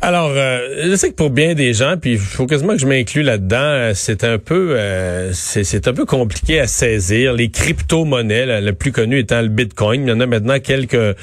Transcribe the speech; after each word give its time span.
Alors, 0.00 0.32
euh, 0.34 0.90
je 0.90 0.96
sais 0.96 1.08
que 1.10 1.14
pour 1.14 1.30
bien 1.30 1.54
des 1.54 1.72
gens, 1.72 1.96
puis 1.96 2.12
il 2.12 2.18
faut 2.18 2.46
quasiment 2.46 2.74
que 2.74 2.78
je 2.78 2.86
m'inclue 2.86 3.22
là-dedans, 3.22 3.56
euh, 3.56 3.92
c'est 3.94 4.22
un 4.22 4.38
peu 4.38 4.74
euh, 4.76 5.32
c'est 5.32 5.88
un 5.88 5.94
peu 5.94 6.04
compliqué 6.04 6.60
à 6.60 6.66
saisir. 6.66 7.32
Les 7.32 7.48
crypto-monnaies, 7.48 8.60
le 8.60 8.72
plus 8.72 8.92
connu 8.92 9.18
étant 9.18 9.40
le 9.40 9.48
Bitcoin, 9.48 10.02
il 10.02 10.10
y 10.10 10.12
en 10.12 10.20
a 10.20 10.26
maintenant 10.26 10.58
quelques 10.60 11.16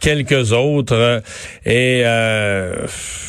quelques 0.00 0.52
autres. 0.52 1.20
et 1.66 2.04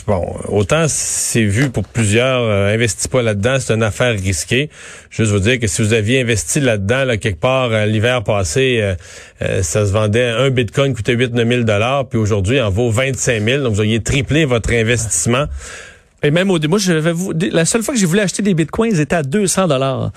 bon, 0.06 0.36
autant 0.48 0.86
c'est 0.88 1.44
vu 1.44 1.70
pour 1.70 1.84
plusieurs, 1.86 2.44
investis 2.72 3.08
pas 3.08 3.24
là-dedans, 3.24 3.58
c'est 3.60 3.74
une 3.74 3.84
affaire 3.84 4.14
risquée. 4.14 4.70
Juste 5.10 5.32
vous 5.32 5.40
dire 5.40 5.60
que 5.60 5.66
si 5.66 5.82
vous 5.82 5.94
aviez 5.94 6.22
investi 6.22 6.60
là-dedans, 6.60 7.06
là, 7.06 7.18
quelque 7.18 7.40
part 7.40 7.88
l'hiver 7.88 8.24
passé, 8.24 8.94
ça 9.40 9.86
se 9.86 9.92
vendait, 9.92 10.30
un 10.30 10.52
Bitcoin 10.52 10.94
coûtait 10.94 11.14
8 11.14 11.34
9 11.34 11.48
000 11.48 11.64
dollars, 11.64 12.08
puis 12.08 12.20
aujourd'hui 12.20 12.62
en 12.62 12.70
vaut 12.70 12.92
25 12.92 13.44
000. 13.44 13.64
Donc 13.64 13.74
vous 13.74 13.80
auriez 13.80 14.02
triplé 14.04 14.46
votre 14.46 14.72
investissement 14.72 14.99
et 16.22 16.32
même 16.32 16.52
au 16.52 16.60
moi, 16.68 16.80
je 16.80 16.94
vais 16.94 17.14
vous, 17.14 17.32
la 17.52 17.66
seule 17.66 17.82
fois 17.82 17.94
que 17.94 18.00
j'ai 18.00 18.06
voulu 18.06 18.20
acheter 18.20 18.42
des 18.42 18.54
bitcoins, 18.54 18.92
ils 18.92 19.00
étaient 19.00 19.16
à 19.16 19.24
200 19.24 19.68
dollars. 19.68 20.12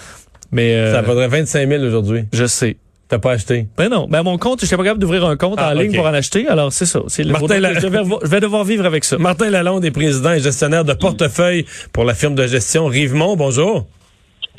Mais 0.50 0.74
euh, 0.74 0.92
ça 0.92 1.02
vaudrait 1.02 1.28
25 1.28 1.68
000 1.68 1.84
aujourd'hui. 1.84 2.24
Je 2.32 2.46
sais. 2.46 2.76
T'as 3.08 3.18
pas 3.18 3.32
acheté? 3.32 3.66
Ben 3.76 3.90
non. 3.90 4.06
Ben 4.08 4.22
mon 4.22 4.38
compte, 4.38 4.62
j'étais 4.62 4.76
pas 4.76 4.84
capable 4.84 5.00
d'ouvrir 5.00 5.26
un 5.26 5.36
compte 5.36 5.58
ah, 5.58 5.70
en 5.70 5.74
ligne 5.74 5.94
pour 5.94 6.06
en 6.06 6.14
acheter. 6.14 6.48
Alors 6.48 6.72
c'est 6.72 6.86
ça. 6.86 7.02
C'est 7.08 7.24
Martin 7.24 7.56
je, 7.78 8.26
vais, 8.26 8.40
devoir 8.40 8.64
vivre 8.64 8.86
avec 8.86 9.04
ça. 9.04 9.18
Martin 9.18 9.50
Lalonde 9.50 9.84
est 9.84 9.90
président 9.90 10.32
et 10.32 10.40
gestionnaire 10.40 10.84
de 10.84 10.94
portefeuille 10.94 11.66
pour 11.92 12.04
la 12.04 12.14
firme 12.14 12.34
de 12.34 12.46
gestion 12.46 12.86
Rivemont. 12.86 13.36
Bonjour. 13.36 13.86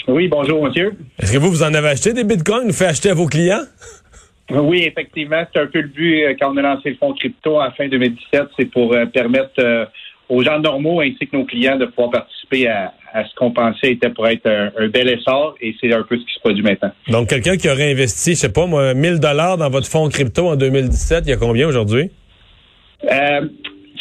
Oui, 0.07 0.27
bonjour 0.27 0.63
monsieur. 0.63 0.93
Est-ce 1.19 1.33
que 1.33 1.37
vous, 1.39 1.49
vous 1.49 1.63
en 1.63 1.73
avez 1.73 1.89
acheté 1.89 2.13
des 2.13 2.23
bitcoins? 2.23 2.67
Vous 2.67 2.73
faites 2.73 2.89
acheter 2.89 3.09
à 3.09 3.15
vos 3.15 3.25
clients? 3.25 3.63
Oui, 4.51 4.83
effectivement, 4.83 5.43
c'est 5.51 5.61
un 5.61 5.67
peu 5.67 5.81
le 5.81 5.87
but 5.87 6.23
euh, 6.23 6.35
quand 6.39 6.53
on 6.53 6.57
a 6.57 6.61
lancé 6.61 6.91
le 6.91 6.95
fonds 6.97 7.13
crypto 7.13 7.59
en 7.59 7.71
fin 7.71 7.87
2017, 7.87 8.43
c'est 8.59 8.65
pour 8.65 8.93
euh, 8.93 9.05
permettre 9.07 9.89
aux 10.29 10.43
gens 10.43 10.59
normaux 10.59 11.01
ainsi 11.01 11.27
que 11.27 11.35
nos 11.35 11.45
clients 11.45 11.77
de 11.77 11.85
pouvoir 11.85 12.11
participer 12.11 12.67
à, 12.67 12.93
ce 13.13 13.35
qu'on 13.35 13.51
pensait 13.51 13.91
était 13.91 14.09
pour 14.09 14.27
être 14.27 14.47
un, 14.47 14.87
bel 14.87 15.07
essor 15.07 15.55
et 15.61 15.75
c'est 15.79 15.93
un 15.93 16.01
peu 16.01 16.17
ce 16.17 16.25
qui 16.25 16.33
se 16.33 16.39
produit 16.39 16.63
maintenant. 16.63 16.91
Donc, 17.09 17.29
quelqu'un 17.29 17.57
qui 17.57 17.69
aurait 17.69 17.91
investi, 17.91 18.31
je 18.31 18.37
sais 18.37 18.51
pas 18.51 18.65
moi, 18.65 18.95
1000 18.95 19.19
dollars 19.19 19.57
dans 19.57 19.69
votre 19.69 19.87
fonds 19.87 20.09
crypto 20.09 20.47
en 20.47 20.55
2017, 20.55 21.25
il 21.25 21.29
y 21.29 21.33
a 21.33 21.37
combien 21.37 21.67
aujourd'hui? 21.67 22.09
Euh, 23.11 23.41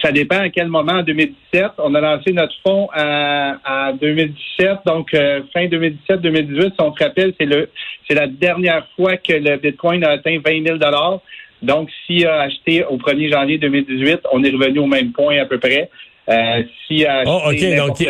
ça 0.02 0.10
dépend 0.12 0.38
à 0.38 0.48
quel 0.48 0.68
moment 0.68 0.94
en 0.94 1.02
2017. 1.02 1.72
On 1.78 1.94
a 1.94 2.00
lancé 2.00 2.32
notre 2.32 2.54
fonds 2.66 2.88
en 2.96 3.92
2017, 4.00 4.78
donc 4.86 5.12
euh, 5.14 5.42
fin 5.52 5.66
2017-2018. 5.66 6.62
Si 6.62 6.72
on 6.78 6.94
se 6.94 7.04
rappelle, 7.04 7.34
c'est 7.38 7.46
le 7.46 7.68
c'est 8.08 8.14
la 8.14 8.26
dernière 8.26 8.86
fois 8.96 9.16
que 9.16 9.32
le 9.32 9.56
Bitcoin 9.56 10.04
a 10.04 10.10
atteint 10.10 10.38
20 10.44 10.66
000 10.66 10.78
dollars. 10.78 11.20
Donc, 11.62 11.88
s'il 12.04 12.26
a 12.26 12.40
acheté 12.40 12.84
au 12.84 12.96
1er 12.96 13.30
janvier 13.30 13.58
2018, 13.58 14.20
on 14.32 14.42
est 14.42 14.50
revenu 14.50 14.80
au 14.80 14.86
même 14.86 15.12
point 15.12 15.38
à 15.38 15.46
peu 15.46 15.58
près. 15.58 15.88
Euh, 16.28 16.62
si 16.86 17.04
a 17.04 17.24
oh, 17.26 17.40
okay. 17.46 17.74
Donc, 17.74 18.00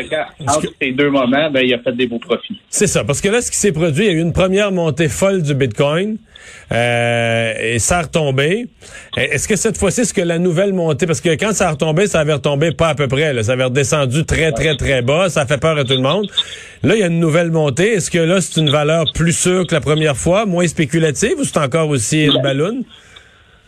entre 0.46 0.68
ces 0.80 0.92
deux 0.92 1.08
moments, 1.08 1.50
ben, 1.50 1.62
il 1.64 1.72
a 1.72 1.78
fait 1.78 1.96
des 1.96 2.06
beaux 2.06 2.18
profits. 2.18 2.60
C'est 2.68 2.86
ça, 2.86 3.04
parce 3.04 3.22
que 3.22 3.28
là, 3.28 3.40
ce 3.40 3.50
qui 3.50 3.56
s'est 3.56 3.72
produit, 3.72 4.04
il 4.04 4.12
y 4.12 4.14
a 4.14 4.18
eu 4.18 4.20
une 4.20 4.34
première 4.34 4.70
montée 4.70 5.08
folle 5.08 5.42
du 5.42 5.54
Bitcoin 5.54 6.18
euh, 6.72 7.54
et 7.58 7.78
ça 7.78 8.00
a 8.00 8.02
retombé. 8.02 8.66
Est-ce 9.16 9.48
que 9.48 9.56
cette 9.56 9.78
fois-ci, 9.78 10.02
est-ce 10.02 10.12
que 10.12 10.20
la 10.20 10.38
nouvelle 10.38 10.74
montée, 10.74 11.06
parce 11.06 11.22
que 11.22 11.30
quand 11.30 11.52
ça 11.52 11.68
a 11.68 11.70
retombé, 11.70 12.06
ça 12.06 12.20
avait 12.20 12.34
retombé 12.34 12.72
pas 12.72 12.88
à 12.88 12.94
peu 12.94 13.08
près, 13.08 13.32
là, 13.32 13.42
ça 13.42 13.52
avait 13.52 13.64
redescendu 13.64 14.26
très, 14.26 14.52
très, 14.52 14.76
très 14.76 15.00
bas, 15.00 15.30
ça 15.30 15.46
fait 15.46 15.58
peur 15.58 15.78
à 15.78 15.84
tout 15.84 15.94
le 15.94 16.02
monde. 16.02 16.26
Là, 16.82 16.94
il 16.94 17.00
y 17.00 17.04
a 17.04 17.06
une 17.06 17.20
nouvelle 17.20 17.50
montée. 17.50 17.94
Est-ce 17.94 18.10
que 18.10 18.18
là, 18.18 18.42
c'est 18.42 18.60
une 18.60 18.70
valeur 18.70 19.06
plus 19.14 19.32
sûre 19.32 19.66
que 19.66 19.74
la 19.74 19.80
première 19.80 20.18
fois, 20.18 20.44
moins 20.44 20.66
spéculative, 20.66 21.38
ou 21.38 21.44
c'est 21.44 21.58
encore 21.58 21.88
aussi 21.88 22.26
une 22.26 22.42
ballon? 22.42 22.84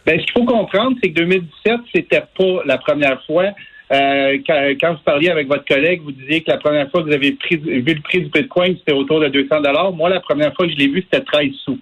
Ben, 0.05 0.21
ce 0.21 0.25
qu'il 0.27 0.33
faut 0.35 0.45
comprendre, 0.45 0.99
c'est 1.03 1.13
que 1.13 1.21
2017, 1.21 1.77
c'était 1.95 2.25
pas 2.37 2.61
la 2.67 2.77
première 2.77 3.25
fois. 3.25 3.47
Euh, 3.93 4.39
quand, 4.81 4.93
vous 4.93 5.03
parliez 5.05 5.29
avec 5.29 5.47
votre 5.47 5.65
collègue, 5.67 6.01
vous 6.03 6.13
disiez 6.13 6.43
que 6.43 6.51
la 6.51 6.57
première 6.57 6.91
fois 6.91 7.03
que 7.03 7.09
vous 7.09 7.15
avez 7.15 7.33
pris, 7.33 7.57
vu 7.57 7.83
le 7.95 8.01
prix 8.01 8.21
du 8.21 8.31
Bitcoin, 8.31 8.77
c'était 8.79 8.93
autour 8.93 9.21
de 9.21 9.29
200 9.29 9.61
dollars. 9.61 9.93
Moi, 9.93 10.09
la 10.09 10.21
première 10.21 10.55
fois 10.55 10.67
que 10.67 10.73
je 10.73 10.79
l'ai 10.79 10.89
vu, 10.89 11.03
c'était 11.03 11.23
13 11.25 11.51
sous. 11.65 11.79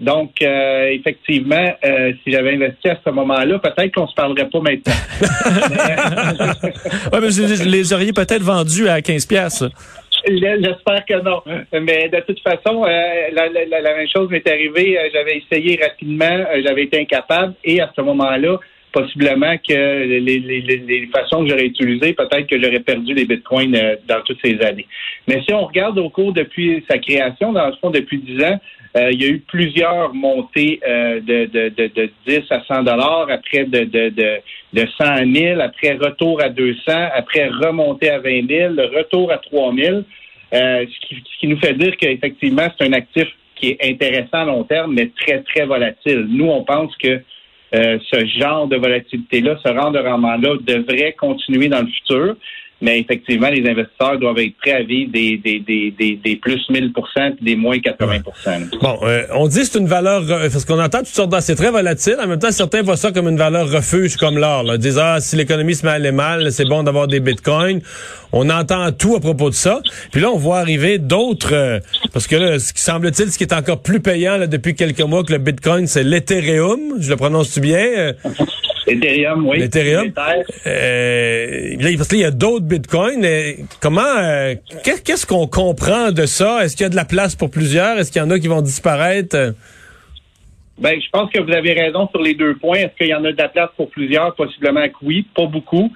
Donc, 0.00 0.32
euh, 0.42 0.88
effectivement, 0.88 1.72
euh, 1.84 2.12
si 2.22 2.32
j'avais 2.32 2.54
investi 2.54 2.88
à 2.88 2.98
ce 3.04 3.10
moment-là, 3.10 3.58
peut-être 3.58 3.94
qu'on 3.94 4.08
se 4.08 4.14
parlerait 4.14 4.48
pas 4.48 4.60
maintenant. 4.60 4.94
ouais, 7.12 7.20
mais 7.20 7.28
vous 7.28 7.70
les 7.70 7.92
auriez 7.92 8.12
peut-être 8.12 8.42
vendus 8.42 8.88
à 8.88 9.02
15 9.02 9.26
pièces. 9.26 9.64
J'espère 10.26 11.04
que 11.06 11.22
non. 11.22 11.42
Mais 11.72 12.08
de 12.08 12.20
toute 12.20 12.40
façon, 12.40 12.84
la, 12.84 13.48
la, 13.48 13.94
même 13.94 14.08
chose 14.08 14.30
m'est 14.30 14.48
arrivée. 14.48 14.98
J'avais 15.12 15.36
essayé 15.36 15.78
rapidement, 15.82 16.46
j'avais 16.64 16.84
été 16.84 17.00
incapable. 17.00 17.52
Et 17.62 17.82
à 17.82 17.92
ce 17.94 18.00
moment-là, 18.00 18.58
possiblement 18.94 19.56
que 19.58 20.04
les, 20.06 20.20
les, 20.20 20.60
les 20.60 21.06
façons 21.08 21.42
que 21.42 21.50
j'aurais 21.50 21.66
utilisées, 21.66 22.12
peut-être 22.12 22.46
que 22.46 22.62
j'aurais 22.62 22.78
perdu 22.78 23.12
les 23.12 23.24
bitcoins 23.24 23.74
euh, 23.74 23.96
dans 24.08 24.20
toutes 24.22 24.38
ces 24.42 24.60
années. 24.60 24.86
Mais 25.26 25.42
si 25.42 25.52
on 25.52 25.64
regarde 25.66 25.98
au 25.98 26.08
cours 26.10 26.32
depuis 26.32 26.84
sa 26.88 26.98
création, 26.98 27.52
dans 27.52 27.66
le 27.66 27.74
fond, 27.80 27.90
depuis 27.90 28.18
10 28.18 28.44
ans, 28.44 28.60
euh, 28.96 29.10
il 29.10 29.20
y 29.20 29.24
a 29.24 29.28
eu 29.30 29.40
plusieurs 29.40 30.14
montées 30.14 30.78
euh, 30.86 31.20
de, 31.20 31.46
de, 31.46 31.68
de, 31.70 31.90
de, 31.92 32.10
10 32.28 32.42
à 32.50 32.62
100 32.62 32.84
dollars, 32.84 33.26
après 33.28 33.64
de, 33.64 33.80
de, 33.80 34.10
de, 34.10 34.40
de 34.72 34.86
100 34.96 35.04
à 35.04 35.24
1000, 35.24 35.60
après 35.60 35.94
retour 35.94 36.40
à 36.40 36.48
200, 36.48 36.92
après 37.16 37.48
remontée 37.48 38.10
à 38.10 38.20
20 38.20 38.48
000, 38.48 38.74
retour 38.96 39.32
à 39.32 39.38
3 39.38 39.74
000, 39.74 40.02
ce, 40.52 40.84
qui, 41.00 41.16
ce 41.16 41.40
qui 41.40 41.48
nous 41.48 41.58
fait 41.58 41.74
dire 41.74 41.96
qu'effectivement, 41.96 42.68
c'est 42.78 42.86
un 42.86 42.92
actif 42.92 43.26
qui 43.56 43.70
est 43.70 43.90
intéressant 43.90 44.42
à 44.42 44.44
long 44.44 44.62
terme, 44.62 44.94
mais 44.94 45.10
très, 45.20 45.42
très 45.42 45.66
volatile. 45.66 46.26
Nous, 46.28 46.46
on 46.46 46.62
pense 46.62 46.96
que 46.96 47.20
euh, 47.74 47.98
ce 48.10 48.24
genre 48.26 48.68
de 48.68 48.76
volatilité-là, 48.76 49.58
ce 49.64 49.72
de 49.90 49.98
rendement-là 49.98 50.56
devrait 50.60 51.14
continuer 51.18 51.68
dans 51.68 51.80
le 51.80 51.88
futur. 51.88 52.36
Mais 52.84 53.00
effectivement, 53.00 53.48
les 53.48 53.66
investisseurs 53.66 54.18
doivent 54.18 54.38
être 54.40 54.58
prêts 54.60 54.72
à 54.72 54.82
vivre 54.82 55.10
des, 55.10 55.38
des, 55.38 55.58
des, 55.58 56.18
des, 56.22 56.36
plus 56.36 56.60
1000% 56.68 56.90
et 57.16 57.42
des 57.42 57.56
moins 57.56 57.78
80 57.78 58.18
Bon, 58.82 58.98
euh, 59.02 59.22
on 59.32 59.48
dit 59.48 59.64
c'est 59.64 59.78
une 59.78 59.86
valeur, 59.86 60.22
parce 60.26 60.66
qu'on 60.66 60.78
entend 60.78 60.98
toutes 60.98 61.06
sortes 61.06 61.32
de... 61.32 61.40
C'est 61.40 61.54
très 61.54 61.70
volatile. 61.70 62.16
En 62.22 62.26
même 62.26 62.38
temps, 62.38 62.50
certains 62.50 62.82
voient 62.82 62.98
ça 62.98 63.10
comme 63.10 63.26
une 63.26 63.38
valeur 63.38 63.70
refuge, 63.70 64.18
comme 64.18 64.36
l'or. 64.36 64.64
Ils 64.66 64.78
disent, 64.78 64.98
ah, 65.02 65.18
si 65.20 65.34
l'économie 65.34 65.74
se 65.74 65.86
met 65.86 65.92
à 65.92 65.94
aller 65.94 66.12
mal, 66.12 66.52
c'est 66.52 66.66
bon 66.66 66.82
d'avoir 66.82 67.08
des 67.08 67.20
bitcoins. 67.20 67.80
On 68.32 68.50
entend 68.50 68.92
tout 68.92 69.16
à 69.16 69.20
propos 69.20 69.48
de 69.48 69.54
ça. 69.54 69.80
Puis 70.12 70.20
là, 70.20 70.30
on 70.30 70.36
voit 70.36 70.58
arriver 70.58 70.98
d'autres... 70.98 71.54
Euh, 71.54 71.80
parce 72.12 72.26
que 72.26 72.36
là, 72.36 72.58
ce 72.58 72.74
qui 72.74 72.82
semble-t-il, 72.82 73.32
ce 73.32 73.38
qui 73.38 73.44
est 73.44 73.54
encore 73.54 73.80
plus 73.80 74.00
payant 74.00 74.36
là, 74.36 74.46
depuis 74.46 74.74
quelques 74.74 75.00
mois 75.00 75.24
que 75.24 75.32
le 75.32 75.38
bitcoin, 75.38 75.86
c'est 75.86 76.04
l'Ethereum. 76.04 77.00
Je 77.00 77.08
le 77.08 77.16
prononce-tu 77.16 77.60
bien? 77.60 77.78
Euh, 77.78 78.12
Ethereum, 78.86 79.46
oui. 79.46 79.62
Ethereum. 79.62 80.12
Euh, 80.66 81.96
parce 81.96 82.08
qu'il 82.08 82.18
y 82.18 82.24
a 82.24 82.30
d'autres 82.30 82.64
bitcoins. 82.64 83.24
comment, 83.80 84.02
euh, 84.02 84.54
qu'est-ce 84.82 85.26
qu'on 85.26 85.46
comprend 85.46 86.12
de 86.12 86.26
ça? 86.26 86.64
Est-ce 86.64 86.76
qu'il 86.76 86.84
y 86.84 86.86
a 86.86 86.90
de 86.90 86.96
la 86.96 87.04
place 87.04 87.34
pour 87.34 87.50
plusieurs? 87.50 87.98
Est-ce 87.98 88.12
qu'il 88.12 88.20
y 88.20 88.24
en 88.24 88.30
a 88.30 88.38
qui 88.38 88.48
vont 88.48 88.62
disparaître? 88.62 89.54
Ben, 90.78 91.00
je 91.00 91.08
pense 91.10 91.30
que 91.30 91.40
vous 91.40 91.52
avez 91.52 91.72
raison 91.72 92.08
sur 92.08 92.20
les 92.20 92.34
deux 92.34 92.56
points. 92.56 92.78
Est-ce 92.78 92.96
qu'il 92.98 93.08
y 93.08 93.14
en 93.14 93.24
a 93.24 93.32
de 93.32 93.38
la 93.38 93.48
place 93.48 93.70
pour 93.76 93.90
plusieurs? 93.90 94.34
Possiblement 94.34 94.86
que 94.88 94.94
oui, 95.02 95.26
pas 95.34 95.46
beaucoup. 95.46 95.92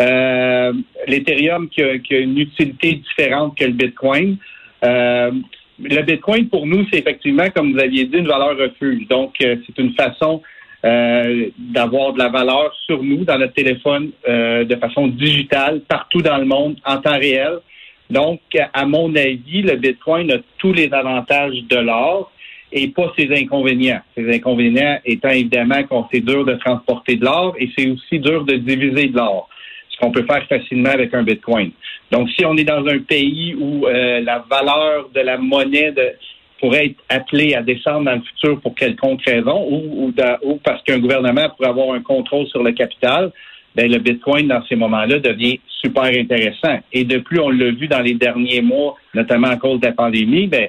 Euh, 0.00 0.72
L'Ethereum 1.06 1.68
qui 1.68 1.82
a, 1.82 1.98
qui 1.98 2.14
a, 2.14 2.18
une 2.18 2.38
utilité 2.38 2.94
différente 2.94 3.56
que 3.56 3.64
le 3.64 3.72
Bitcoin. 3.72 4.36
Euh, 4.84 5.30
le 5.78 6.02
Bitcoin, 6.02 6.48
pour 6.48 6.66
nous, 6.66 6.86
c'est 6.90 6.98
effectivement, 6.98 7.48
comme 7.54 7.72
vous 7.72 7.78
aviez 7.78 8.06
dit, 8.06 8.18
une 8.18 8.26
valeur 8.26 8.56
refuge. 8.56 9.06
Donc, 9.08 9.34
euh, 9.42 9.56
c'est 9.66 9.78
une 9.80 9.94
façon 9.94 10.42
euh, 10.84 11.48
d'avoir 11.58 12.12
de 12.12 12.18
la 12.18 12.28
valeur 12.28 12.74
sur 12.84 13.02
nous, 13.02 13.24
dans 13.24 13.38
notre 13.38 13.54
téléphone, 13.54 14.10
euh, 14.28 14.64
de 14.64 14.76
façon 14.76 15.08
digitale, 15.08 15.80
partout 15.88 16.22
dans 16.22 16.36
le 16.38 16.44
monde, 16.44 16.76
en 16.84 16.98
temps 16.98 17.18
réel. 17.18 17.58
Donc, 18.10 18.40
à 18.72 18.86
mon 18.86 19.14
avis, 19.16 19.62
le 19.62 19.76
Bitcoin 19.76 20.30
a 20.30 20.36
tous 20.58 20.72
les 20.72 20.92
avantages 20.92 21.60
de 21.68 21.76
l'or 21.76 22.30
et 22.72 22.88
pas 22.88 23.12
ses 23.18 23.28
inconvénients. 23.32 24.00
Ses 24.16 24.32
inconvénients 24.32 24.98
étant 25.04 25.30
évidemment 25.30 25.82
qu'on 25.84 26.06
c'est 26.12 26.20
dur 26.20 26.44
de 26.44 26.54
transporter 26.54 27.16
de 27.16 27.24
l'or 27.24 27.56
et 27.58 27.70
c'est 27.76 27.88
aussi 27.88 28.20
dur 28.20 28.44
de 28.44 28.54
diviser 28.54 29.06
de 29.06 29.16
l'or. 29.16 29.48
ce 29.88 29.96
qu'on 29.98 30.10
peut 30.12 30.24
faire 30.24 30.46
facilement 30.46 30.90
avec 30.90 31.14
un 31.14 31.22
Bitcoin. 31.22 31.70
Donc, 32.12 32.28
si 32.30 32.44
on 32.44 32.56
est 32.56 32.64
dans 32.64 32.86
un 32.86 32.98
pays 32.98 33.56
où 33.58 33.86
euh, 33.86 34.20
la 34.20 34.44
valeur 34.48 35.08
de 35.14 35.20
la 35.20 35.38
monnaie 35.38 35.90
de, 35.90 36.12
pourrait 36.60 36.86
être 36.86 36.96
appelée 37.08 37.54
à 37.54 37.62
descendre 37.62 38.04
dans 38.04 38.14
le 38.14 38.22
futur 38.22 38.60
pour 38.60 38.74
quelconque 38.74 39.22
raison 39.24 39.66
ou, 39.68 40.12
ou, 40.42 40.60
parce 40.64 40.82
qu'un 40.84 40.98
gouvernement 40.98 41.48
pourrait 41.50 41.68
avoir 41.68 41.92
un 41.92 42.00
contrôle 42.00 42.46
sur 42.46 42.62
le 42.62 42.72
capital, 42.72 43.30
ben, 43.74 43.90
le 43.90 43.98
Bitcoin, 43.98 44.48
dans 44.48 44.64
ces 44.66 44.76
moments-là, 44.76 45.18
devient 45.18 45.60
super 45.82 46.04
intéressant. 46.04 46.78
Et 46.92 47.04
de 47.04 47.18
plus, 47.18 47.38
on 47.40 47.50
l'a 47.50 47.70
vu 47.70 47.88
dans 47.88 48.00
les 48.00 48.14
derniers 48.14 48.62
mois, 48.62 48.96
notamment 49.14 49.48
à 49.48 49.56
cause 49.56 49.80
de 49.80 49.86
la 49.86 49.92
pandémie, 49.92 50.46
ben, 50.46 50.68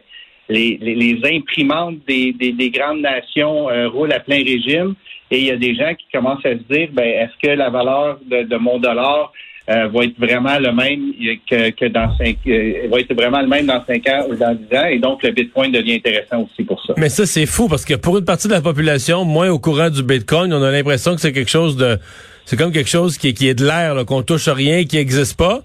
les, 0.50 0.78
les, 0.82 1.20
imprimantes 1.36 1.98
des, 2.08 2.34
des, 2.34 2.70
grandes 2.70 3.02
nations 3.02 3.70
euh, 3.70 3.90
roulent 3.90 4.14
à 4.14 4.20
plein 4.20 4.38
régime 4.38 4.96
et 5.30 5.40
il 5.40 5.46
y 5.46 5.52
a 5.52 5.58
des 5.58 5.76
gens 5.76 5.94
qui 5.94 6.06
commencent 6.14 6.46
à 6.46 6.52
se 6.52 6.74
dire, 6.74 6.90
ben, 6.94 7.06
est-ce 7.06 7.48
que 7.48 7.54
la 7.54 7.70
valeur 7.70 8.20
de, 8.26 8.44
de 8.44 8.56
mon 8.58 8.80
dollar 8.80 9.32
euh, 9.70 9.88
va 9.88 10.04
être 10.06 10.18
vraiment 10.18 10.58
le 10.60 10.72
même 10.72 11.12
que, 11.50 11.72
que 11.72 11.86
dans 11.86 12.16
cinq 12.18 12.38
euh, 12.48 12.88
va 12.90 13.00
être 13.00 13.14
vraiment 13.14 13.42
le 13.42 13.48
même 13.48 13.66
dans 13.66 13.84
cinq 13.86 14.08
ans 14.08 14.26
ou 14.30 14.36
dans 14.36 14.56
dix 14.56 14.78
ans 14.78 14.86
et 14.86 15.00
donc 15.00 15.24
le 15.24 15.32
Bitcoin 15.32 15.72
devient 15.72 15.96
intéressant 15.96 16.44
aussi 16.44 16.64
pour 16.64 16.84
ça. 16.86 16.94
Mais 16.98 17.10
ça 17.10 17.26
c'est 17.26 17.46
fou 17.46 17.68
parce 17.68 17.86
que 17.86 17.96
pour 17.96 18.18
une 18.18 18.26
partie 18.26 18.48
de 18.48 18.54
la 18.54 18.62
population 18.62 19.26
moins 19.26 19.50
au 19.50 19.60
courant 19.60 19.90
du 19.90 20.04
Bitcoin, 20.04 20.54
on 20.54 20.64
a 20.64 20.72
l'impression 20.72 21.16
que 21.16 21.22
c'est 21.22 21.34
quelque 21.34 21.52
chose 21.52 21.76
de 21.76 21.98
c'est 22.46 22.56
comme 22.56 22.72
quelque 22.72 22.90
chose 22.90 23.18
qui, 23.18 23.34
qui 23.34 23.50
est 23.50 23.56
de 23.56 23.66
l'air 23.66 24.06
qu'on 24.06 24.24
touche 24.24 24.48
à 24.48 24.54
rien, 24.54 24.86
qui 24.86 24.96
n'existe 24.96 25.38
pas. 25.38 25.64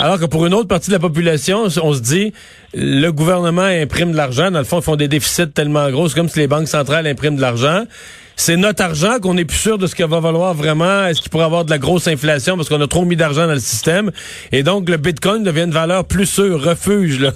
Alors 0.00 0.20
que 0.20 0.26
pour 0.26 0.46
une 0.46 0.54
autre 0.54 0.68
partie 0.68 0.90
de 0.90 0.94
la 0.94 1.00
population, 1.00 1.64
on 1.64 1.92
se 1.92 2.00
dit, 2.00 2.32
le 2.72 3.10
gouvernement 3.10 3.62
imprime 3.62 4.12
de 4.12 4.16
l'argent. 4.16 4.50
Dans 4.50 4.60
le 4.60 4.64
fond, 4.64 4.78
ils 4.78 4.84
font 4.84 4.94
des 4.94 5.08
déficits 5.08 5.50
tellement 5.50 5.90
gros. 5.90 6.08
C'est 6.08 6.14
comme 6.14 6.28
si 6.28 6.38
les 6.38 6.46
banques 6.46 6.68
centrales 6.68 7.06
impriment 7.06 7.34
de 7.34 7.40
l'argent. 7.40 7.82
C'est 8.36 8.56
notre 8.56 8.84
argent 8.84 9.18
qu'on 9.20 9.36
est 9.36 9.44
plus 9.44 9.58
sûr 9.58 9.76
de 9.76 9.88
ce 9.88 9.96
qu'il 9.96 10.06
va 10.06 10.20
valoir 10.20 10.54
vraiment. 10.54 11.06
Est-ce 11.06 11.20
qu'il 11.20 11.30
pourrait 11.30 11.46
avoir 11.46 11.64
de 11.64 11.70
la 11.70 11.78
grosse 11.78 12.06
inflation 12.06 12.54
parce 12.54 12.68
qu'on 12.68 12.80
a 12.80 12.86
trop 12.86 13.04
mis 13.04 13.16
d'argent 13.16 13.48
dans 13.48 13.54
le 13.54 13.58
système? 13.58 14.12
Et 14.52 14.62
donc, 14.62 14.88
le 14.88 14.96
Bitcoin 14.98 15.42
devient 15.42 15.64
une 15.64 15.72
valeur 15.72 16.06
plus 16.06 16.26
sûre, 16.26 16.62
refuge, 16.62 17.18
là. 17.18 17.32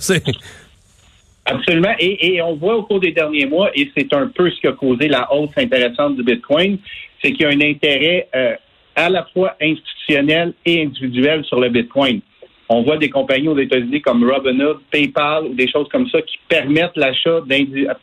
Absolument. 1.45 1.95
Et, 1.99 2.41
on 2.43 2.55
voit 2.55 2.77
au 2.77 2.85
cours 2.85 3.01
des 3.01 3.11
derniers 3.11 3.47
mois, 3.47 3.71
et 3.75 3.91
c'est 3.97 4.13
un 4.13 4.29
peu 4.29 4.49
ce 4.49 4.61
qui 4.61 4.69
a 4.69 4.73
causé 4.73 5.09
la 5.09 5.33
hausse 5.35 5.51
intéressante 5.57 6.15
du 6.15 6.23
Bitcoin, 6.23 6.79
c'est 7.21 7.33
qu'il 7.33 7.43
y 7.43 7.45
a 7.47 7.49
un 7.49 7.69
intérêt 7.69 8.29
euh, 8.37 8.55
à 8.95 9.09
la 9.09 9.27
fois 9.33 9.57
institutionnel 9.61 10.53
et 10.65 10.85
individuel 10.85 11.45
sur 11.45 11.59
le 11.59 11.69
Bitcoin. 11.69 12.21
On 12.69 12.83
voit 12.83 12.97
des 12.97 13.11
compagnies 13.11 13.49
aux 13.49 13.59
États-Unis 13.59 14.01
comme 14.01 14.29
Robinhood, 14.29 14.79
PayPal 14.91 15.45
ou 15.45 15.55
des 15.55 15.69
choses 15.69 15.89
comme 15.89 16.09
ça 16.09 16.23
qui 16.23 16.39
permettent 16.49 16.97
l'achat 16.97 17.41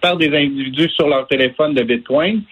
par 0.01 0.17
des 0.17 0.27
individus 0.27 0.89
sur 0.89 1.07
leur 1.07 1.27
téléphone 1.27 1.73
de 1.73 1.83
Bitcoin. 1.83 2.43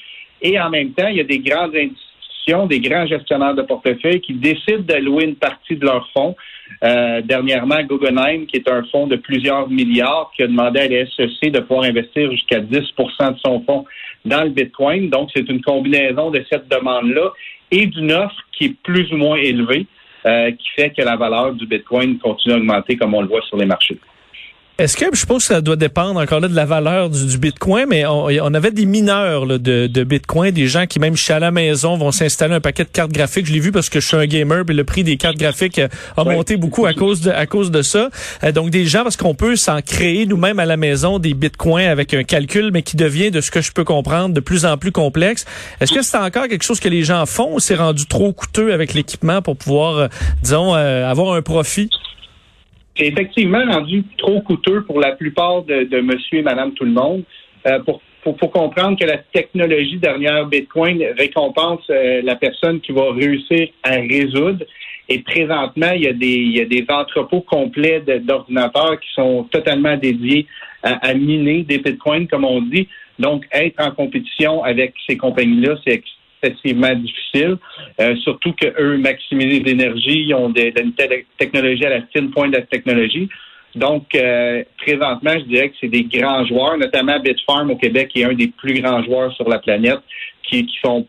Et 0.41 0.59
en 0.59 0.69
même 0.69 0.91
temps, 0.91 1.07
il 1.07 1.17
y 1.17 1.21
a 1.21 1.25
des 1.25 1.39
grandes 1.39 1.75
institutions, 1.75 2.65
des 2.67 2.79
grands 2.79 3.05
gestionnaires 3.05 3.55
de 3.55 3.61
portefeuille 3.61 4.21
qui 4.21 4.33
décident 4.33 4.79
d'allouer 4.79 5.25
une 5.25 5.35
partie 5.35 5.75
de 5.75 5.85
leurs 5.85 6.09
fonds. 6.11 6.35
Euh, 6.83 7.21
dernièrement, 7.21 7.81
Guggenheim, 7.83 8.45
qui 8.45 8.57
est 8.57 8.69
un 8.69 8.83
fonds 8.91 9.07
de 9.07 9.15
plusieurs 9.15 9.69
milliards, 9.69 10.31
qui 10.35 10.43
a 10.43 10.47
demandé 10.47 10.79
à 10.79 10.87
la 10.87 11.05
SEC 11.05 11.51
de 11.51 11.59
pouvoir 11.59 11.85
investir 11.85 12.31
jusqu'à 12.31 12.59
10% 12.59 13.33
de 13.33 13.39
son 13.39 13.61
fonds 13.61 13.85
dans 14.25 14.43
le 14.43 14.49
Bitcoin. 14.49 15.09
Donc, 15.09 15.29
c'est 15.35 15.47
une 15.49 15.61
combinaison 15.61 16.29
de 16.29 16.43
cette 16.49 16.67
demande-là 16.67 17.31
et 17.71 17.85
d'une 17.87 18.11
offre 18.11 18.35
qui 18.53 18.65
est 18.65 18.75
plus 18.83 19.11
ou 19.11 19.17
moins 19.17 19.37
élevée. 19.37 19.87
Euh, 20.25 20.51
qui 20.51 20.69
fait 20.75 20.89
que 20.89 21.01
la 21.03 21.15
valeur 21.15 21.53
du 21.53 21.67
Bitcoin 21.67 22.17
continue 22.17 22.55
à 22.55 22.57
augmenter 22.57 22.97
comme 22.97 23.13
on 23.13 23.21
le 23.21 23.27
voit 23.27 23.41
sur 23.43 23.55
les 23.55 23.65
marchés. 23.65 23.99
Est-ce 24.79 24.95
que 24.95 25.05
je 25.11 25.25
pense 25.25 25.47
que 25.47 25.55
ça 25.55 25.61
doit 25.61 25.75
dépendre 25.75 26.19
encore 26.19 26.39
là 26.39 26.47
de 26.47 26.55
la 26.55 26.65
valeur 26.65 27.09
du, 27.09 27.37
Bitcoin, 27.39 27.87
mais 27.89 28.05
on, 28.05 28.53
avait 28.53 28.69
des 28.69 28.85
mineurs 28.85 29.47
de, 29.47 30.03
Bitcoin, 30.03 30.51
des 30.51 30.67
gens 30.67 30.85
qui 30.85 30.99
même 30.99 31.15
chez 31.15 31.33
à 31.33 31.39
la 31.39 31.49
maison 31.49 31.97
vont 31.97 32.11
s'installer 32.11 32.53
un 32.53 32.59
paquet 32.59 32.83
de 32.83 32.89
cartes 32.89 33.11
graphiques. 33.11 33.47
Je 33.47 33.53
l'ai 33.53 33.59
vu 33.59 33.71
parce 33.71 33.89
que 33.89 33.99
je 33.99 34.07
suis 34.07 34.17
un 34.17 34.27
gamer, 34.27 34.63
puis 34.65 34.75
le 34.75 34.83
prix 34.83 35.03
des 35.03 35.17
cartes 35.17 35.37
graphiques 35.37 35.81
a 36.15 36.23
monté 36.23 36.57
beaucoup 36.57 36.85
à 36.85 36.93
cause 36.93 37.21
de 37.21 37.31
à 37.31 37.47
cause 37.47 37.71
de 37.71 37.81
ça. 37.81 38.11
Euh, 38.43 38.51
donc 38.51 38.69
des 38.69 38.85
gens 38.85 39.01
parce 39.01 39.17
qu'on 39.17 39.33
peut 39.33 39.55
s'en 39.55 39.81
créer 39.81 40.27
nous-mêmes 40.27 40.59
à 40.59 40.65
la 40.65 40.77
maison 40.77 41.17
des 41.17 41.33
Bitcoins 41.33 41.87
avec 41.87 42.13
un 42.13 42.23
calcul, 42.23 42.69
mais 42.71 42.83
qui 42.83 42.97
devient 42.97 43.31
de 43.31 43.41
ce 43.41 43.49
que 43.49 43.61
je 43.61 43.71
peux 43.71 43.83
comprendre 43.83 44.35
de 44.35 44.41
plus 44.41 44.63
en 44.63 44.77
plus 44.77 44.91
complexe. 44.91 45.45
Est-ce 45.81 45.91
que 45.91 46.03
c'est 46.03 46.17
encore 46.17 46.47
quelque 46.47 46.63
chose 46.63 46.79
que 46.79 46.89
les 46.89 47.01
gens 47.01 47.25
font 47.25 47.55
ou 47.55 47.59
c'est 47.59 47.75
rendu 47.75 48.05
trop 48.05 48.31
coûteux 48.31 48.71
avec 48.71 48.93
l'équipement 48.93 49.41
pour 49.41 49.57
pouvoir, 49.57 49.97
euh, 49.97 50.07
disons, 50.43 50.75
euh, 50.75 51.09
avoir 51.09 51.33
un 51.33 51.41
profit? 51.41 51.89
C'est 52.97 53.07
effectivement 53.07 53.63
rendu 53.65 54.03
trop 54.17 54.41
coûteux 54.41 54.83
pour 54.83 54.99
la 54.99 55.11
plupart 55.11 55.63
de, 55.63 56.01
monsieur 56.01 56.39
et 56.39 56.41
madame 56.41 56.73
tout 56.73 56.85
le 56.85 56.91
monde. 56.91 57.23
Euh, 57.67 57.79
pour, 57.79 58.01
pour, 58.23 58.51
comprendre 58.51 58.99
que 58.99 59.05
la 59.05 59.17
technologie 59.17 59.97
derrière 59.97 60.45
Bitcoin 60.45 61.03
récompense 61.17 61.81
euh, 61.89 62.21
la 62.23 62.35
personne 62.35 62.79
qui 62.81 62.91
va 62.91 63.11
réussir 63.11 63.69
à 63.83 63.91
résoudre. 63.91 64.65
Et 65.09 65.19
présentement, 65.19 65.91
il 65.95 66.03
y 66.03 66.07
a 66.07 66.13
des, 66.13 66.27
il 66.27 66.57
y 66.57 66.61
a 66.61 66.65
des 66.65 66.85
entrepôts 66.89 67.41
complets 67.41 68.03
d'ordinateurs 68.21 68.99
qui 68.99 69.09
sont 69.13 69.43
totalement 69.51 69.95
dédiés 69.95 70.45
à, 70.83 71.07
à, 71.07 71.13
miner 71.13 71.63
des 71.63 71.77
bitcoins, 71.77 72.27
comme 72.27 72.45
on 72.45 72.61
dit. 72.61 72.87
Donc, 73.17 73.45
être 73.51 73.81
en 73.81 73.91
compétition 73.91 74.63
avec 74.63 74.93
ces 75.07 75.17
compagnies-là, 75.17 75.75
c'est 75.85 76.03
excessivement 76.41 76.93
difficile. 76.95 77.57
Euh, 77.99 78.15
surtout 78.17 78.53
qu'eux 78.53 78.97
maximisent 78.97 79.63
l'énergie, 79.63 80.25
ils 80.27 80.33
ont 80.33 80.49
des, 80.49 80.73
une 80.81 80.93
technologie 81.37 81.85
à 81.85 81.89
la 81.89 82.01
fine 82.13 82.31
pointe 82.31 82.51
de 82.51 82.57
la 82.57 82.63
technologie. 82.63 83.29
Donc, 83.75 84.15
euh, 84.15 84.63
présentement, 84.77 85.33
je 85.33 85.45
dirais 85.45 85.69
que 85.69 85.75
c'est 85.79 85.89
des 85.89 86.03
grands 86.03 86.45
joueurs, 86.45 86.77
notamment 86.77 87.19
Bitfarm 87.19 87.69
au 87.69 87.75
Québec, 87.75 88.09
qui 88.09 88.21
est 88.21 88.25
un 88.25 88.33
des 88.33 88.47
plus 88.47 88.81
grands 88.81 89.03
joueurs 89.03 89.31
sur 89.33 89.47
la 89.47 89.59
planète, 89.59 89.99
qui, 90.43 90.67
sont 90.83 91.07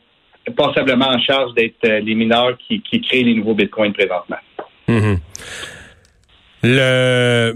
passablement 0.56 1.08
en 1.08 1.20
charge 1.20 1.54
d'être 1.54 1.84
euh, 1.84 2.00
les 2.00 2.14
mineurs 2.14 2.56
qui, 2.66 2.80
créent 2.80 3.22
les 3.22 3.34
nouveaux 3.34 3.54
bitcoins 3.54 3.92
présentement. 3.92 4.38
Mm-hmm. 4.88 5.18
Le 6.62 7.54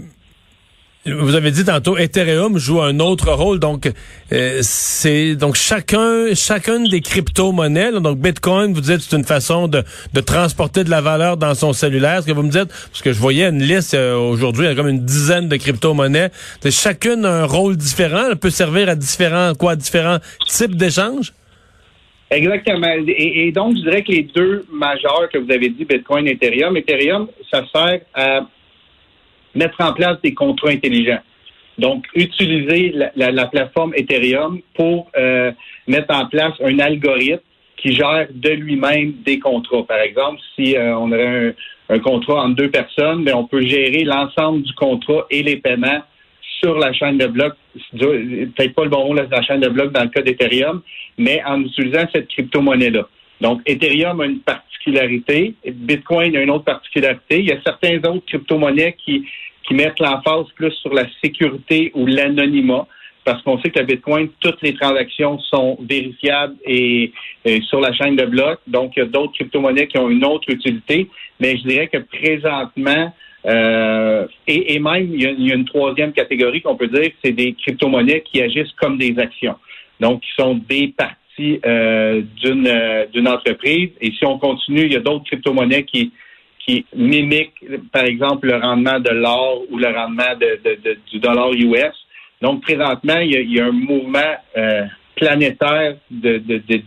vous 1.05 1.35
avez 1.35 1.51
dit 1.51 1.65
tantôt, 1.65 1.97
Ethereum 1.97 2.57
joue 2.57 2.81
un 2.81 2.99
autre 2.99 3.31
rôle. 3.33 3.59
Donc, 3.59 3.91
euh, 4.31 4.59
c'est 4.61 5.35
donc 5.35 5.55
chacun, 5.55 6.33
chacune 6.33 6.87
des 6.87 7.01
crypto-monnaies. 7.01 7.91
Donc, 7.99 8.19
Bitcoin, 8.19 8.73
vous 8.73 8.81
dites, 8.81 9.01
c'est 9.01 9.17
une 9.17 9.25
façon 9.25 9.67
de, 9.67 9.83
de 10.13 10.21
transporter 10.21 10.85
de 10.85 10.89
la 10.89 11.01
valeur 11.01 11.35
dans 11.35 11.55
son 11.55 11.73
cellulaire. 11.73 12.21
Ce 12.21 12.27
que 12.27 12.31
vous 12.31 12.43
me 12.43 12.51
dites, 12.51 12.69
parce 12.69 13.01
que 13.01 13.11
je 13.11 13.19
voyais 13.19 13.49
une 13.49 13.61
liste 13.61 13.95
euh, 13.95 14.15
aujourd'hui, 14.15 14.65
il 14.65 14.69
y 14.69 14.71
a 14.71 14.75
comme 14.75 14.87
une 14.87 15.03
dizaine 15.03 15.49
de 15.49 15.57
crypto-monnaies. 15.57 16.29
Chacune 16.69 17.25
a 17.25 17.41
un 17.41 17.45
rôle 17.45 17.75
différent. 17.75 18.29
Elle 18.31 18.37
peut 18.37 18.49
servir 18.49 18.87
à 18.87 18.95
différents 18.95 19.53
quoi, 19.55 19.75
différents 19.75 20.19
types 20.47 20.75
d'échanges? 20.75 21.33
Exactement. 22.31 22.87
Et, 23.07 23.47
et, 23.47 23.51
donc, 23.51 23.75
je 23.75 23.81
dirais 23.81 24.03
que 24.03 24.11
les 24.11 24.23
deux 24.23 24.65
majeurs 24.71 25.27
que 25.31 25.37
vous 25.37 25.51
avez 25.51 25.69
dit, 25.69 25.85
Bitcoin 25.85 26.27
et 26.27 26.31
Ethereum, 26.31 26.75
Ethereum, 26.77 27.27
ça 27.51 27.61
sert 27.71 27.99
à 28.13 28.47
mettre 29.55 29.79
en 29.79 29.93
place 29.93 30.17
des 30.23 30.33
contrats 30.33 30.69
intelligents. 30.69 31.21
Donc, 31.77 32.05
utiliser 32.13 32.93
la, 33.15 33.47
plateforme 33.47 33.93
Ethereum 33.95 34.61
pour 34.75 35.09
euh, 35.17 35.51
mettre 35.87 36.13
en 36.13 36.27
place 36.27 36.53
un 36.63 36.77
algorithme 36.79 37.41
qui 37.77 37.93
gère 37.93 38.27
de 38.31 38.49
lui-même 38.49 39.13
des 39.25 39.39
contrats. 39.39 39.83
Par 39.83 39.99
exemple, 39.99 40.39
si 40.55 40.75
euh, 40.75 40.95
on 40.97 41.11
aurait 41.11 41.55
un, 41.89 41.99
contrat 41.99 42.43
entre 42.43 42.55
deux 42.55 42.69
personnes, 42.69 43.23
mais 43.23 43.33
on 43.33 43.45
peut 43.45 43.61
gérer 43.61 44.03
l'ensemble 44.03 44.61
du 44.61 44.73
contrat 44.73 45.25
et 45.31 45.41
les 45.41 45.57
paiements 45.57 46.01
sur 46.63 46.77
la 46.77 46.93
chaîne 46.93 47.17
de 47.17 47.27
blocs. 47.27 47.55
Peut-être 47.99 48.73
pas 48.73 48.83
le 48.83 48.89
bon 48.89 49.13
de 49.13 49.27
la 49.29 49.41
chaîne 49.41 49.59
de 49.59 49.69
blocs 49.69 49.91
dans 49.91 50.03
le 50.03 50.09
cas 50.09 50.21
d'Ethereum, 50.21 50.81
mais 51.17 51.41
en 51.45 51.61
utilisant 51.61 52.05
cette 52.13 52.27
crypto-monnaie-là. 52.29 53.07
Donc, 53.43 53.61
Ethereum 53.65 54.21
a 54.21 54.25
une 54.25 54.39
particularité, 54.39 55.53
Bitcoin 55.65 56.35
a 56.37 56.41
une 56.41 56.49
autre 56.49 56.63
particularité. 56.63 57.39
Il 57.39 57.45
y 57.45 57.51
a 57.51 57.61
certains 57.61 57.97
autres 57.97 58.25
crypto-monnaies 58.25 58.95
qui, 59.03 59.25
qui 59.67 59.73
mettent 59.73 59.99
l'emphase 59.99 60.45
plus 60.55 60.71
sur 60.81 60.93
la 60.93 61.03
sécurité 61.21 61.91
ou 61.93 62.05
l'anonymat, 62.05 62.87
parce 63.25 63.41
qu'on 63.43 63.59
sait 63.61 63.69
que 63.69 63.79
le 63.79 63.85
Bitcoin, 63.85 64.29
toutes 64.39 64.61
les 64.61 64.73
transactions 64.75 65.39
sont 65.39 65.77
vérifiables 65.81 66.55
et, 66.65 67.11
sur 67.67 67.81
la 67.81 67.91
chaîne 67.91 68.15
de 68.15 68.25
blocs. 68.25 68.61
Donc, 68.65 68.93
il 68.95 68.99
y 68.99 69.03
a 69.03 69.07
d'autres 69.07 69.33
crypto-monnaies 69.33 69.87
qui 69.87 69.97
ont 69.97 70.09
une 70.09 70.23
autre 70.23 70.49
utilité, 70.49 71.09
mais 71.41 71.57
je 71.57 71.63
dirais 71.67 71.87
que 71.89 71.97
présentement, 71.97 73.13
euh, 73.45 74.25
et, 74.47 74.79
même, 74.79 75.09
il 75.13 75.21
y, 75.21 75.51
a, 75.51 75.55
une 75.55 75.65
troisième 75.65 76.13
catégorie 76.13 76.61
qu'on 76.61 76.77
peut 76.77 76.87
dire, 76.87 77.11
c'est 77.21 77.33
des 77.33 77.53
crypto-monnaies 77.55 78.21
qui 78.21 78.41
agissent 78.41 78.71
comme 78.79 78.97
des 78.97 79.19
actions. 79.19 79.55
Donc, 79.99 80.21
qui 80.21 80.29
sont 80.37 80.55
des 80.55 80.87
parties 80.87 81.17
euh, 81.39 82.21
d'une 82.41 82.67
euh, 82.67 83.05
d'une 83.07 83.27
entreprise. 83.27 83.89
Et 84.01 84.11
si 84.11 84.25
on 84.25 84.37
continue, 84.39 84.85
il 84.85 84.93
y 84.93 84.95
a 84.95 84.99
d'autres 84.99 85.25
crypto-monnaies 85.25 85.83
qui 85.83 86.11
qui 86.65 86.85
mimiquent, 86.95 87.61
par 87.91 88.05
exemple, 88.05 88.47
le 88.47 88.55
rendement 88.55 88.99
de 88.99 89.09
l'or 89.09 89.63
ou 89.69 89.77
le 89.77 89.87
rendement 89.87 90.33
de, 90.39 90.97
du 91.11 91.19
dollar 91.19 91.51
US. 91.51 91.93
Donc, 92.41 92.61
présentement, 92.61 93.19
il 93.19 93.51
y 93.51 93.59
a, 93.59 93.65
un 93.65 93.71
mouvement 93.71 94.33
euh, 94.57 94.85
planétaire 95.15 95.95
de, 96.11 96.37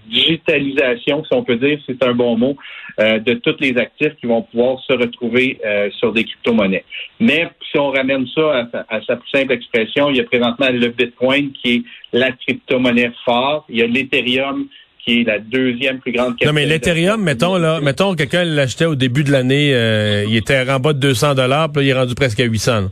digitalisation, 0.08 1.24
si 1.24 1.34
on 1.34 1.44
peut 1.44 1.56
dire, 1.56 1.78
c'est 1.86 2.02
un 2.02 2.12
bon 2.12 2.36
mot, 2.36 2.56
de 2.98 3.34
tous 3.34 3.56
les 3.60 3.76
actifs 3.76 4.14
qui 4.20 4.26
vont 4.26 4.42
pouvoir 4.42 4.80
se 4.86 4.92
retrouver 4.92 5.58
sur 5.98 6.12
des 6.12 6.24
crypto-monnaies. 6.24 6.84
Mais 7.20 7.48
si 7.70 7.78
on 7.78 7.90
ramène 7.90 8.26
ça 8.34 8.68
à, 8.72 8.96
à, 8.96 9.00
sa 9.02 9.16
plus 9.16 9.28
simple 9.30 9.52
expression, 9.52 10.10
il 10.10 10.16
y 10.16 10.20
a 10.20 10.24
présentement 10.24 10.68
le 10.70 10.88
Bitcoin 10.88 11.52
qui 11.52 11.74
est 11.74 11.82
la 12.12 12.32
crypto-monnaie 12.32 13.12
forte. 13.24 13.66
Il 13.68 13.78
y 13.78 13.82
a 13.82 13.86
l'Ethereum 13.86 14.66
qui 15.06 15.20
est 15.20 15.24
la 15.24 15.38
deuxième 15.38 16.00
plus 16.00 16.12
grande 16.12 16.34
Non, 16.44 16.52
mais 16.52 16.66
l'Ethereum, 16.66 17.22
mettons, 17.22 17.56
là, 17.56 17.80
mettons, 17.80 18.14
quelqu'un 18.14 18.44
l'achetait 18.44 18.86
au 18.86 18.96
début 18.96 19.22
de 19.22 19.30
l'année, 19.30 19.72
euh, 19.72 20.24
il 20.28 20.36
était 20.36 20.68
en 20.68 20.80
bas 20.80 20.92
de 20.92 20.98
200 20.98 21.34
dollars, 21.34 21.70
puis 21.70 21.82
là, 21.82 21.86
il 21.86 21.90
est 21.90 21.98
rendu 21.98 22.14
presque 22.14 22.40
à 22.40 22.44
800. 22.44 22.88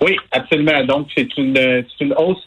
Oui, 0.00 0.16
absolument. 0.30 0.84
Donc, 0.84 1.08
c'est 1.16 1.36
une, 1.36 1.54
c'est 1.54 2.04
une 2.04 2.14
hausse, 2.16 2.38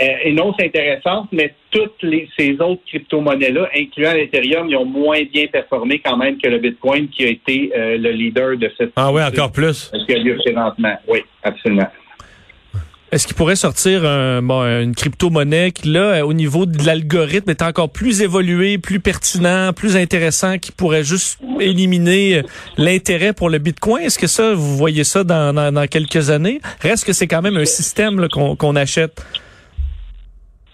euh, 0.00 0.06
une 0.24 0.40
hausse 0.40 0.56
intéressante, 0.60 1.28
mais 1.32 1.54
toutes 1.70 2.02
les, 2.02 2.28
ces 2.38 2.52
autres 2.60 2.82
crypto-monnaies-là, 2.86 3.68
incluant 3.76 4.12
l'Ethereum, 4.12 4.68
ils 4.68 4.76
ont 4.76 4.84
moins 4.84 5.22
bien 5.32 5.46
performé 5.46 6.00
quand 6.04 6.16
même 6.16 6.38
que 6.38 6.48
le 6.48 6.58
Bitcoin 6.58 7.08
qui 7.08 7.24
a 7.24 7.28
été 7.28 7.70
euh, 7.76 7.98
le 7.98 8.10
leader 8.10 8.56
de 8.56 8.70
cette. 8.78 8.92
Ah 8.96 9.12
oui, 9.12 9.22
encore 9.22 9.52
plus. 9.52 9.90
Qui 10.06 10.14
a 10.14 10.18
lieu 10.18 10.36
présentement. 10.36 10.96
Oui, 11.06 11.20
absolument. 11.42 11.88
Est-ce 13.12 13.26
qu'il 13.26 13.34
pourrait 13.34 13.56
sortir 13.56 14.04
un, 14.04 14.40
bon, 14.40 14.62
une 14.62 14.94
crypto-monnaie 14.94 15.72
qui, 15.72 15.88
là, 15.88 16.24
au 16.24 16.32
niveau 16.32 16.64
de 16.64 16.86
l'algorithme, 16.86 17.50
est 17.50 17.60
encore 17.60 17.90
plus 17.90 18.22
évolué, 18.22 18.78
plus 18.78 19.00
pertinent, 19.00 19.72
plus 19.72 19.96
intéressant, 19.96 20.58
qui 20.58 20.70
pourrait 20.70 21.02
juste 21.02 21.40
éliminer 21.58 22.42
l'intérêt 22.78 23.32
pour 23.32 23.50
le 23.50 23.58
Bitcoin? 23.58 24.04
Est-ce 24.04 24.18
que 24.18 24.28
ça, 24.28 24.54
vous 24.54 24.76
voyez 24.76 25.02
ça 25.02 25.24
dans, 25.24 25.52
dans, 25.52 25.74
dans 25.74 25.88
quelques 25.88 26.30
années? 26.30 26.60
Reste 26.80 27.04
que 27.04 27.12
c'est 27.12 27.26
quand 27.26 27.42
même 27.42 27.56
un 27.56 27.64
système 27.64 28.28
qu'on 28.28 28.54
qu'on 28.54 28.76
achète. 28.76 29.20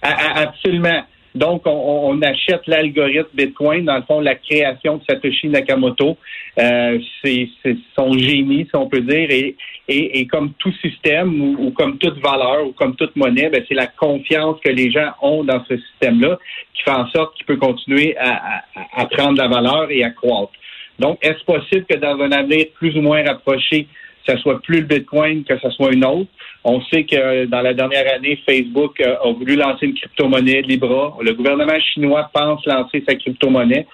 Absolument. 0.02 1.02
Donc, 1.34 1.66
on, 1.66 2.10
on 2.10 2.22
achète 2.22 2.66
l'algorithme 2.66 3.28
Bitcoin, 3.34 3.84
dans 3.84 3.96
le 3.96 4.02
fond, 4.04 4.20
la 4.20 4.36
création 4.36 4.96
de 4.96 5.02
Satoshi 5.06 5.48
Nakamoto. 5.48 6.16
Euh, 6.58 6.98
c'est 7.22 7.48
son 7.94 8.16
génie, 8.16 8.64
si 8.64 8.74
on 8.74 8.88
peut 8.88 9.02
dire, 9.02 9.30
et, 9.30 9.54
et, 9.86 10.20
et 10.20 10.26
comme 10.26 10.54
tout 10.54 10.72
système 10.80 11.38
ou, 11.58 11.70
comme 11.72 11.98
toute 11.98 12.18
valeur 12.20 12.66
ou 12.66 12.72
comme 12.72 12.96
toute 12.96 13.14
monnaie, 13.16 13.50
ben, 13.50 13.62
c'est 13.68 13.74
la 13.74 13.86
confiance 13.86 14.58
que 14.64 14.70
les 14.70 14.90
gens 14.90 15.10
ont 15.20 15.44
dans 15.44 15.62
ce 15.68 15.76
système-là 15.76 16.38
qui 16.72 16.82
fait 16.84 16.90
en 16.90 17.06
sorte 17.10 17.36
qu'il 17.36 17.44
peut 17.44 17.58
continuer 17.58 18.16
à, 18.16 18.62
à, 18.74 19.02
à 19.02 19.06
prendre 19.06 19.36
la 19.36 19.48
valeur 19.48 19.90
et 19.90 20.04
à 20.04 20.10
croître. 20.10 20.52
Donc, 20.98 21.18
est-ce 21.20 21.44
possible 21.44 21.84
que 21.84 21.98
dans 21.98 22.18
un 22.18 22.32
avenir 22.32 22.64
plus 22.76 22.96
ou 22.96 23.02
moins 23.02 23.22
rapproché, 23.22 23.86
que 24.26 24.32
ce 24.32 24.38
soit 24.38 24.60
plus 24.62 24.80
le 24.80 24.86
Bitcoin, 24.86 25.44
que 25.44 25.58
ce 25.58 25.70
soit 25.70 25.92
une 25.92 26.04
autre. 26.04 26.30
On 26.64 26.80
sait 26.82 27.04
que 27.04 27.44
dans 27.46 27.60
la 27.60 27.74
dernière 27.74 28.12
année, 28.12 28.40
Facebook 28.48 29.00
euh, 29.00 29.16
a 29.22 29.32
voulu 29.32 29.56
lancer 29.56 29.86
une 29.86 29.94
crypto-monnaie, 29.94 30.62
Libra. 30.62 31.16
Le 31.22 31.32
gouvernement 31.34 31.78
chinois 31.80 32.28
pense 32.32 32.64
lancer 32.66 33.04
sa 33.08 33.14
crypto-monnaie. 33.14 33.86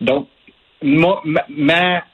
Donc, 0.00 0.28
ma, 0.82 1.22
ma, 1.48 2.04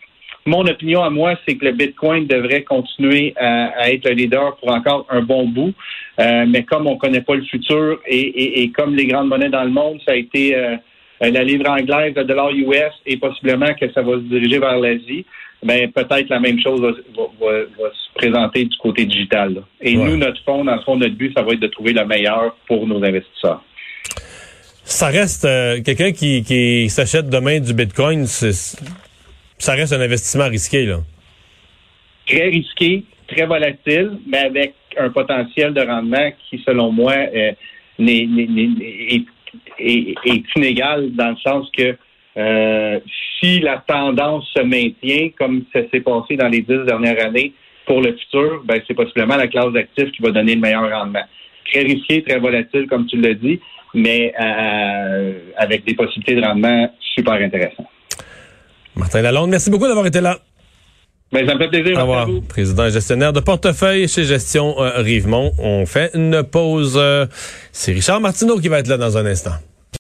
mon 0.47 0.67
opinion 0.67 1.03
à 1.03 1.11
moi, 1.11 1.35
c'est 1.47 1.57
que 1.57 1.65
le 1.65 1.73
Bitcoin 1.73 2.27
devrait 2.27 2.63
continuer 2.63 3.35
à, 3.37 3.91
être 3.91 4.09
le 4.09 4.15
leader 4.15 4.57
pour 4.57 4.71
encore 4.71 5.07
un 5.11 5.23
bon 5.23 5.49
bout. 5.49 5.73
Euh, 6.21 6.45
mais 6.47 6.63
comme 6.63 6.87
on 6.87 6.95
ne 6.95 6.99
connaît 6.99 7.23
pas 7.23 7.35
le 7.35 7.45
futur 7.45 7.99
et, 8.07 8.71
comme 8.77 8.95
les 8.95 9.07
grandes 9.07 9.29
monnaies 9.29 9.49
dans 9.49 9.65
le 9.65 9.71
monde, 9.71 10.01
ça 10.05 10.13
a 10.13 10.17
été 10.17 10.55
euh, 10.55 10.77
la 11.31 11.45
livre 11.45 11.69
anglaise, 11.69 12.15
le 12.15 12.25
dollar 12.25 12.51
US 12.51 12.93
et 13.07 13.17
possiblement 13.17 13.73
que 13.75 13.91
ça 13.93 14.03
va 14.03 14.13
se 14.15 14.23
diriger 14.23 14.59
vers 14.59 14.79
l'Asie 14.79 15.25
ben 15.65 15.91
peut-être 15.91 16.29
la 16.29 16.41
même 16.41 16.61
chose 16.61 16.81
va, 16.81 16.91
va, 16.91 17.59
va, 17.61 17.91
se 17.91 18.15
présenter 18.15 18.65
du 18.67 18.77
côté 18.77 19.07
digital. 19.07 19.55
Là. 19.55 19.61
Et 19.81 19.97
ouais. 19.97 20.05
nous, 20.05 20.17
notre 20.17 20.43
fonds, 20.45 20.65
dans 20.65 20.75
le 20.75 20.83
fond, 20.83 20.97
notre 20.97 21.15
but, 21.15 21.33
ça 21.35 21.43
va 21.43 21.53
être 21.53 21.61
de 21.61 21.69
trouver 21.69 21.93
le 21.93 22.05
meilleur 22.05 22.55
pour 22.69 22.87
nos 22.87 23.03
investisseurs. 23.03 23.65
Ça 24.85 25.07
reste 25.07 25.47
euh, 25.47 25.81
quelqu'un 25.83 26.13
qui, 26.13 26.43
qui 26.45 26.91
s'achète 26.91 27.31
demain 27.31 27.59
du 27.59 27.73
Bitcoin, 27.73 28.27
ça 28.27 29.73
reste 29.73 29.95
un 29.95 30.01
investissement 30.01 30.49
risqué, 30.49 30.85
là. 30.85 30.99
Très 32.27 32.49
risqué, 32.49 33.05
très 33.27 33.47
volatile, 33.47 34.19
mais 34.27 34.39
avec 34.39 34.75
un 34.99 35.09
potentiel 35.09 35.73
de 35.73 35.81
rendement 35.81 36.31
qui, 36.49 36.63
selon 36.67 36.93
moi, 36.93 37.15
euh, 37.15 37.53
n'est, 37.99 38.23
est, 38.23 39.15
est, 39.15 39.25
est 39.79 40.57
inégal 40.57 41.11
dans 41.13 41.31
le 41.31 41.37
sens 41.37 41.71
que 41.77 41.97
euh, 42.37 43.01
si 43.39 43.61
la 43.61 43.83
tendance 43.87 44.49
se 44.57 44.63
maintient 44.63 45.31
comme 45.39 45.65
ça 45.73 45.81
s'est 45.93 46.01
passé 46.01 46.37
dans 46.37 46.49
les 46.49 46.63
dix 46.63 46.85
dernières 46.87 47.25
années 47.25 47.53
pour 47.87 48.01
le 48.01 48.17
futur, 48.17 48.63
ben, 48.65 48.81
c'est 48.87 48.95
possiblement 48.95 49.37
la 49.37 49.47
classe 49.47 49.73
d'actifs 49.73 50.11
qui 50.13 50.23
va 50.23 50.31
donner 50.31 50.55
le 50.55 50.61
meilleur 50.61 50.91
rendement. 50.91 51.25
Très 51.71 51.83
risqué, 51.83 52.23
très 52.23 52.39
volatile, 52.39 52.87
comme 52.89 53.07
tu 53.07 53.21
l'as 53.21 53.35
dit, 53.35 53.61
mais 53.95 54.33
euh, 54.41 55.33
avec 55.57 55.85
des 55.85 55.95
possibilités 55.95 56.35
de 56.35 56.45
rendement 56.45 56.91
super 57.15 57.35
intéressantes. 57.35 57.87
Martin 58.97 59.23
Lalonde, 59.23 59.51
merci 59.51 59.71
beaucoup 59.71 59.87
d'avoir 59.87 60.07
été 60.07 60.21
là. 60.21 60.39
Ben, 61.33 61.47
ça 61.49 61.55
me 61.55 61.59
fait 61.59 61.69
plaisir. 61.69 61.99
Au 61.99 62.03
revoir. 62.03 62.29
Président 62.49 62.89
gestionnaire 62.89 63.33
de 63.33 63.41
portefeuille 63.41 64.07
chez 64.09 64.25
Gestion 64.25 64.81
euh, 64.81 64.99
Rivemont. 64.99 65.53
On 65.59 65.85
fait 65.85 66.11
une 66.15 66.43
pause. 66.45 66.95
Euh, 66.97 67.27
c'est 67.73 67.93
Richard 67.93 68.21
Martineau 68.21 68.59
qui 68.59 68.69
va 68.69 68.79
être 68.79 68.89
là 68.89 68.97
dans 68.97 69.19
un 69.19 69.27
instant. 69.27 69.55